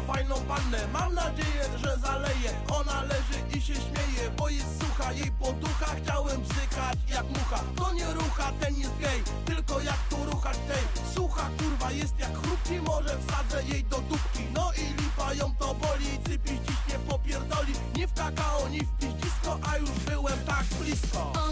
[0.00, 0.88] fajną pannę.
[0.92, 2.50] Mam nadzieję, że zaleje.
[2.68, 7.60] Ona leży i się śmieje Bo jest sucha, jej poducha Chciałem bzykać jak mucha.
[7.76, 11.14] To nie rucha, ten jest gej Tylko jak tu ruchać tej.
[11.14, 14.42] Sucha kurwa jest jak chrupki Może wsadzę jej do dupki.
[14.54, 17.72] No i lipa ją to boli Cypi dziś nie popierdoli.
[17.96, 21.43] Nie w kakao, ni w piździsko A już byłem tak blisko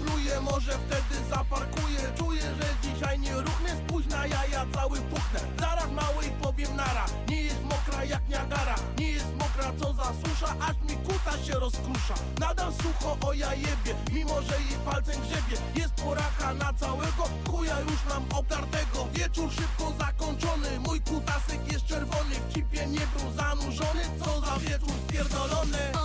[0.00, 2.00] napluję, może wtedy zaparkuję.
[2.18, 7.42] Czuję, że dzisiaj nie ruchnę, spójrz na jaja cały puchnę Zaraz małej powiem nara, nie
[7.42, 8.74] jest mokra jak niagara.
[8.98, 12.14] Nie jest mokra co za susza, aż mi kuta się rozkrusza.
[12.40, 15.56] Nadal sucho o jajebie, mimo że jej palcem grzebie.
[15.74, 19.08] Jest poracha na całego, chuja już nam obdartego.
[19.12, 22.34] Wieczór szybko zakończony, mój kutasek jest czerwony.
[22.48, 25.95] W cipie nie był zanurzony, co za wieczór spierdolony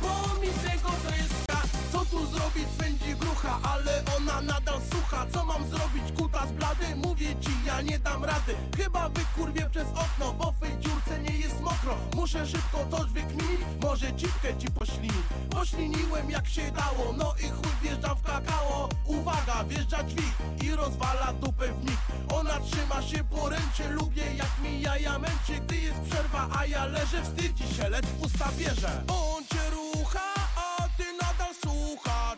[0.00, 1.62] bo mi tego tryska.
[1.92, 6.96] Co tu zrobić, swędzi grucha, ale ona nadal sucha Co mam zrobić, kutas blady?
[6.96, 8.54] Mówię ci, ja nie dam rady.
[8.76, 11.96] Chyba wykurwię przez okno, bo w tej dziurce nie jest mokro.
[12.14, 15.26] Muszę szybko coś wykminić, może dziwkę ci poślinić.
[15.50, 18.88] Pośliniłem jak się dało, no i chuj wjeżdżam w kakao.
[19.06, 21.98] Uwaga, wjeżdża dźwig i rozwala dupę w mig.
[22.34, 27.22] Ona trzyma się poręczy, lubię jak mi jaja męczy Gdy jest przerwa, a ja leżę,
[27.22, 29.02] wstydzi się, lecz w usta bierze.
[29.08, 29.44] On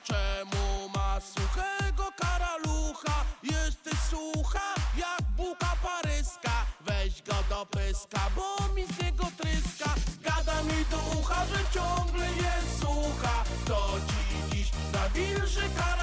[0.04, 3.24] Czemu ma suchego karalucha?
[3.42, 6.66] Jesteś sucha jak buka paryska.
[6.80, 9.94] Weź go do pyska, bo mi z niego tryska.
[10.22, 13.44] Gada mi do ucha, że ciągle jest sucha.
[13.66, 15.93] To ci dziś nawilży karalucha